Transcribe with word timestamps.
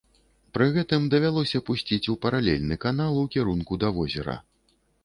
Пры 0.57 0.65
гэтым 0.77 1.05
давялося 1.15 1.61
пусціць 1.69 2.09
у 2.15 2.17
паралельны 2.27 2.75
канал 2.87 3.13
у 3.27 3.31
кірунку 3.37 3.83
да 3.87 3.97
возера. 4.01 4.43